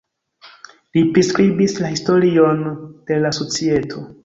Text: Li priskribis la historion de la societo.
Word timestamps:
Li 0.97 1.03
priskribis 1.17 1.77
la 1.85 1.93
historion 1.93 2.65
de 3.13 3.23
la 3.27 3.35
societo. 3.43 4.05